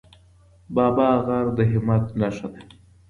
بابا 0.75 1.09
غر 1.25 1.45
د 1.57 1.59
همت 1.71 2.05
نښه 2.19 2.47
ده. 2.53 2.61